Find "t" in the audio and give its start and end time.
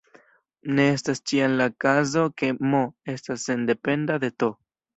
4.41-4.55